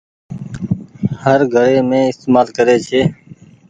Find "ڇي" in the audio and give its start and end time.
2.87-3.01